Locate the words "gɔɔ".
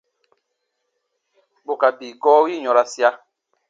2.21-2.39